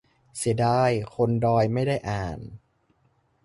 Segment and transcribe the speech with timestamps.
[0.37, 2.39] -เสียดายคนดอยไม่ได้อ่าน